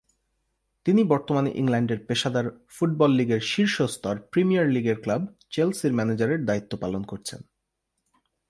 [0.85, 5.21] তিনি বর্তমানে ইংল্যান্ডের পেশাদার ফুটবল লীগের শীর্ষ স্তর প্রিমিয়ার লীগের ক্লাব
[5.49, 7.41] চেলসির ম্যানেজারের দায়িত্ব পালন করছেন।